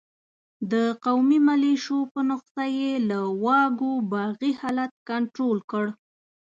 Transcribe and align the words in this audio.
د 0.71 0.73
قومي 1.05 1.39
ملېشو 1.47 1.99
په 2.13 2.19
نسخه 2.29 2.65
یې 2.79 2.93
له 3.09 3.19
واګو 3.43 3.93
باغي 4.11 4.51
حالت 4.59 4.91
کنترول 5.09 5.59
کړ. 5.71 5.85